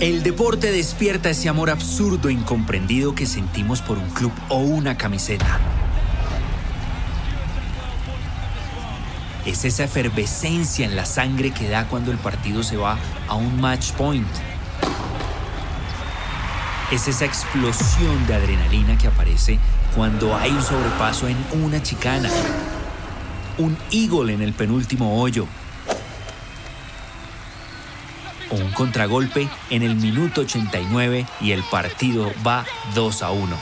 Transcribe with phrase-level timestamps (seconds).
[0.00, 4.98] El deporte despierta ese amor absurdo e incomprendido que sentimos por un club o una
[4.98, 5.58] camiseta.
[9.46, 13.58] Es esa efervescencia en la sangre que da cuando el partido se va a un
[13.58, 14.28] match point.
[16.92, 19.58] Es esa explosión de adrenalina que aparece
[19.94, 22.28] cuando hay un sobrepaso en una chicana.
[23.56, 25.46] Un eagle en el penúltimo hoyo
[28.50, 32.64] o un contragolpe en el minuto 89 y el partido va
[32.94, 33.56] 2 a 1.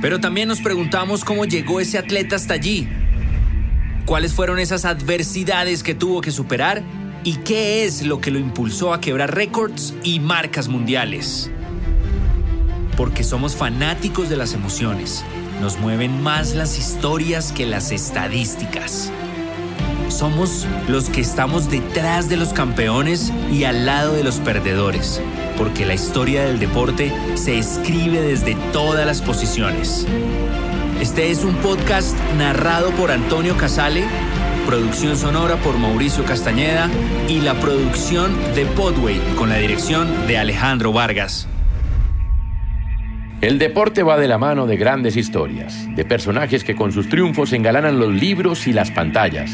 [0.00, 2.88] Pero también nos preguntamos cómo llegó ese atleta hasta allí.
[4.04, 6.84] ¿Cuáles fueron esas adversidades que tuvo que superar?
[7.24, 11.50] ¿Y qué es lo que lo impulsó a quebrar récords y marcas mundiales?
[12.96, 15.24] Porque somos fanáticos de las emociones.
[15.60, 19.10] Nos mueven más las historias que las estadísticas.
[20.16, 25.20] Somos los que estamos detrás de los campeones y al lado de los perdedores,
[25.58, 30.06] porque la historia del deporte se escribe desde todas las posiciones.
[31.02, 34.04] Este es un podcast narrado por Antonio Casale,
[34.64, 36.88] producción sonora por Mauricio Castañeda
[37.28, 41.46] y la producción de Podway con la dirección de Alejandro Vargas.
[43.42, 47.52] El deporte va de la mano de grandes historias, de personajes que con sus triunfos
[47.52, 49.52] engalanan los libros y las pantallas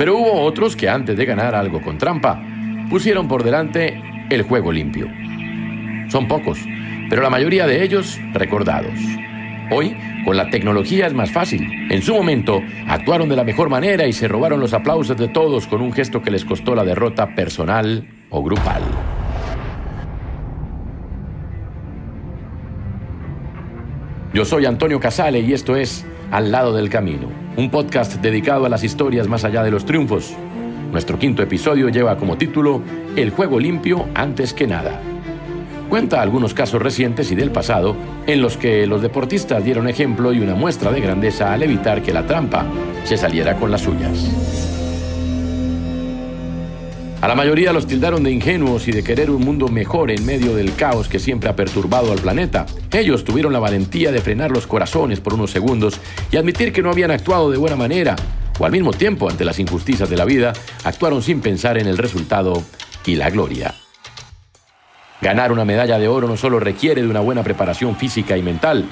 [0.00, 2.42] pero hubo otros que antes de ganar algo con trampa,
[2.88, 5.06] pusieron por delante el juego limpio.
[6.08, 6.58] Son pocos,
[7.10, 8.98] pero la mayoría de ellos recordados.
[9.70, 11.68] Hoy, con la tecnología es más fácil.
[11.90, 15.66] En su momento, actuaron de la mejor manera y se robaron los aplausos de todos
[15.66, 18.82] con un gesto que les costó la derrota personal o grupal.
[24.32, 28.68] Yo soy Antonio Casale y esto es Al lado del camino un podcast dedicado a
[28.68, 30.32] las historias más allá de los triunfos.
[30.92, 32.82] Nuestro quinto episodio lleva como título
[33.16, 35.00] El juego limpio antes que nada.
[35.88, 37.96] Cuenta algunos casos recientes y del pasado
[38.26, 42.12] en los que los deportistas dieron ejemplo y una muestra de grandeza al evitar que
[42.12, 42.64] la trampa
[43.04, 44.79] se saliera con las suyas.
[47.20, 50.54] A la mayoría los tildaron de ingenuos y de querer un mundo mejor en medio
[50.54, 52.64] del caos que siempre ha perturbado al planeta.
[52.90, 56.00] Ellos tuvieron la valentía de frenar los corazones por unos segundos
[56.30, 58.16] y admitir que no habían actuado de buena manera,
[58.58, 61.98] o al mismo tiempo, ante las injusticias de la vida, actuaron sin pensar en el
[61.98, 62.62] resultado
[63.04, 63.74] y la gloria.
[65.20, 68.86] Ganar una medalla de oro no solo requiere de una buena preparación física y mental,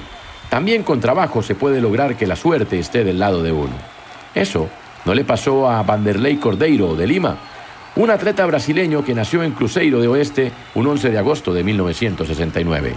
[0.51, 3.73] también con trabajo se puede lograr que la suerte esté del lado de uno.
[4.35, 4.69] Eso
[5.05, 7.37] no le pasó a Vanderlei Cordeiro de Lima,
[7.99, 12.93] un atleta brasileño que nació en Cruzeiro de Oeste un 11 de agosto de 1969.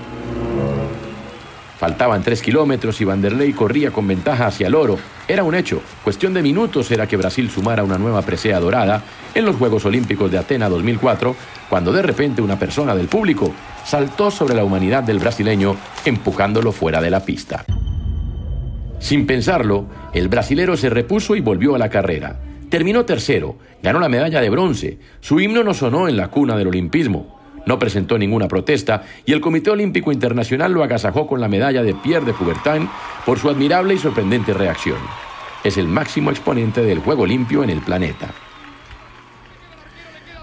[1.77, 4.97] Faltaban tres kilómetros y Vanderlei corría con ventaja hacia el oro.
[5.27, 5.83] Era un hecho.
[6.05, 9.03] Cuestión de minutos era que Brasil sumara una nueva presea dorada
[9.35, 11.35] en los Juegos Olímpicos de Atena 2004,
[11.69, 13.53] cuando de repente una persona del público
[13.85, 15.75] saltó sobre la humanidad del brasileño,
[16.05, 17.65] empujándolo fuera de la pista.
[19.01, 22.52] Sin pensarlo, el brasilero se repuso y volvió a la carrera.
[22.72, 26.69] Terminó tercero, ganó la medalla de bronce, su himno no sonó en la cuna del
[26.69, 31.82] olimpismo, no presentó ninguna protesta y el Comité Olímpico Internacional lo agasajó con la medalla
[31.82, 32.88] de Pierre de Coubertin
[33.27, 34.97] por su admirable y sorprendente reacción.
[35.62, 38.31] Es el máximo exponente del juego limpio en el planeta.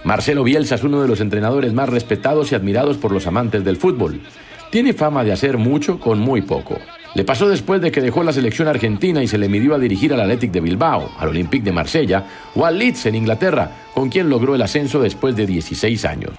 [0.03, 3.77] Marcelo Bielsa es uno de los entrenadores más respetados y admirados por los amantes del
[3.77, 4.21] fútbol.
[4.69, 6.77] Tiene fama de hacer mucho con muy poco.
[7.15, 10.13] Le pasó después de que dejó la selección argentina y se le midió a dirigir
[10.13, 14.29] al Athletic de Bilbao, al Olympique de Marsella o al Leeds en Inglaterra, con quien
[14.29, 16.31] logró el ascenso después de 16 años.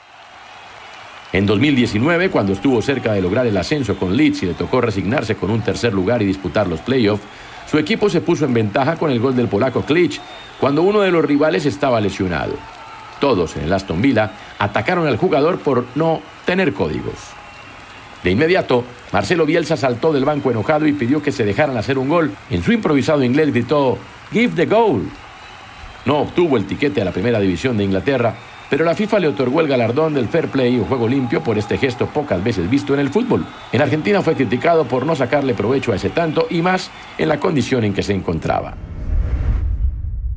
[1.33, 5.35] En 2019, cuando estuvo cerca de lograr el ascenso con Leeds y le tocó resignarse
[5.35, 7.23] con un tercer lugar y disputar los playoffs,
[7.69, 10.21] su equipo se puso en ventaja con el gol del polaco Klich,
[10.59, 12.55] cuando uno de los rivales estaba lesionado.
[13.21, 17.40] Todos en el Aston Villa atacaron al jugador por no tener códigos.
[18.23, 22.09] De inmediato, Marcelo Bielsa saltó del banco enojado y pidió que se dejaran hacer un
[22.09, 22.33] gol.
[22.51, 23.99] En su improvisado inglés gritó,
[24.33, 25.09] Give the goal.
[26.05, 28.35] No obtuvo el tiquete a la primera división de Inglaterra,
[28.69, 31.77] pero la FIFA le otorgó el galardón del fair play o juego limpio por este
[31.77, 33.45] gesto pocas veces visto en el fútbol.
[33.73, 37.41] En Argentina fue criticado por no sacarle provecho a ese tanto y más en la
[37.41, 38.77] condición en que se encontraba.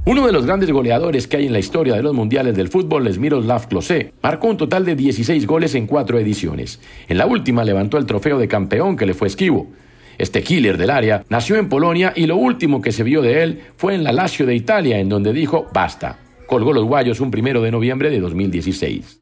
[0.06, 3.08] Uno de los grandes goleadores que hay en la historia de los mundiales del fútbol
[3.08, 4.12] es Miroslav Klose.
[4.22, 6.82] Marcó un total de 16 goles en cuatro ediciones.
[7.08, 9.72] En la última levantó el trofeo de campeón que le fue esquivo.
[10.18, 13.62] Este killer del área nació en Polonia y lo último que se vio de él
[13.78, 16.20] fue en la Lazio de Italia, en donde dijo basta.
[16.48, 19.22] Colgó los guayos un primero de noviembre de 2016.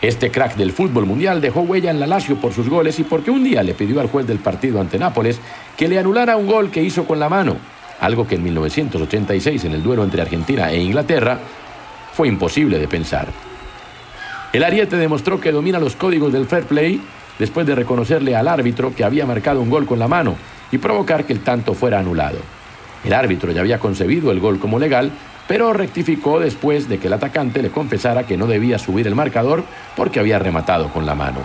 [0.00, 3.30] Este crack del fútbol mundial dejó huella en la Lazio por sus goles y porque
[3.30, 5.38] un día le pidió al juez del partido ante Nápoles
[5.76, 7.75] que le anulara un gol que hizo con la mano.
[8.00, 11.38] Algo que en 1986 en el duelo entre Argentina e Inglaterra
[12.12, 13.28] fue imposible de pensar.
[14.52, 17.00] El ariete demostró que domina los códigos del fair play
[17.38, 20.36] después de reconocerle al árbitro que había marcado un gol con la mano
[20.72, 22.38] y provocar que el tanto fuera anulado.
[23.04, 25.12] El árbitro ya había concebido el gol como legal,
[25.46, 29.64] pero rectificó después de que el atacante le confesara que no debía subir el marcador
[29.94, 31.40] porque había rematado con la mano.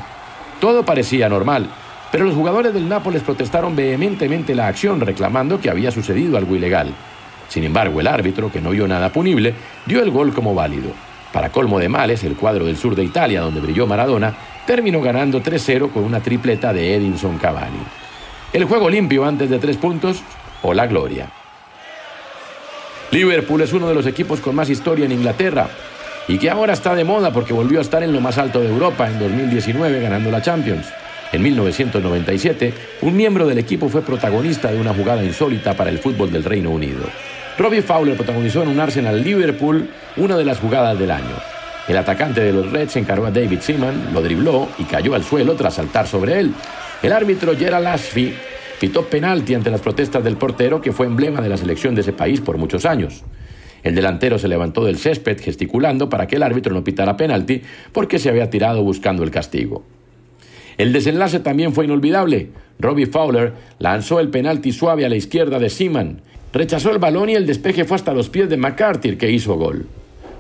[0.60, 1.70] Todo parecía normal,
[2.12, 6.94] pero los jugadores del Nápoles protestaron vehementemente la acción reclamando que había sucedido algo ilegal.
[7.48, 9.54] Sin embargo, el árbitro, que no vio nada punible,
[9.86, 10.92] dio el gol como válido.
[11.32, 14.34] Para colmo de males, el cuadro del sur de Italia, donde brilló Maradona,
[14.66, 17.80] terminó ganando 3-0 con una tripleta de Edinson Cavani.
[18.52, 20.22] El juego limpio antes de tres puntos
[20.62, 21.30] o la gloria.
[23.12, 25.70] Liverpool es uno de los equipos con más historia en Inglaterra
[26.28, 28.70] y que ahora está de moda porque volvió a estar en lo más alto de
[28.70, 30.88] Europa en 2019 ganando la Champions.
[31.32, 36.30] En 1997, un miembro del equipo fue protagonista de una jugada insólita para el fútbol
[36.30, 37.04] del Reino Unido.
[37.58, 39.88] Robbie Fowler protagonizó en un Arsenal Liverpool
[40.18, 41.36] una de las jugadas del año.
[41.88, 45.56] El atacante de los Reds encargó a David Seaman, lo dribló y cayó al suelo
[45.56, 46.52] tras saltar sobre él.
[47.02, 48.34] El árbitro Gerald Ashby
[48.80, 52.14] pitó penalti ante las protestas del portero que fue emblema de la selección de ese
[52.14, 53.24] país por muchos años.
[53.84, 57.62] El delantero se levantó del césped gesticulando para que el árbitro no pitara penalti
[57.92, 59.84] porque se había tirado buscando el castigo.
[60.78, 62.50] El desenlace también fue inolvidable.
[62.80, 66.22] Robbie Fowler lanzó el penalti suave a la izquierda de Seaman.
[66.54, 69.86] Rechazó el balón y el despeje fue hasta los pies de McCarthy, que hizo gol.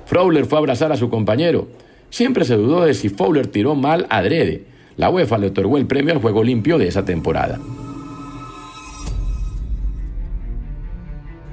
[0.05, 1.67] Fowler fue a abrazar a su compañero.
[2.09, 4.65] Siempre se dudó de si Fowler tiró mal adrede.
[4.97, 7.59] La UEFA le otorgó el premio al juego limpio de esa temporada.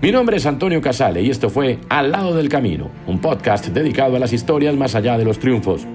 [0.01, 4.17] Mi nombre es Antonio Casale y esto fue Al lado del camino, un podcast dedicado
[4.17, 5.87] a las historias más allá de los triunfos.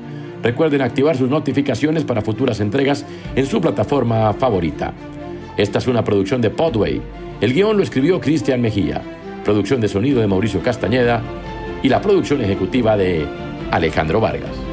[0.43, 3.05] Recuerden activar sus notificaciones para futuras entregas
[3.35, 4.93] en su plataforma favorita.
[5.55, 7.01] Esta es una producción de Podway.
[7.39, 9.01] El guion lo escribió Cristian Mejía,
[9.45, 11.21] producción de sonido de Mauricio Castañeda
[11.81, 13.25] y la producción ejecutiva de
[13.71, 14.72] Alejandro Vargas.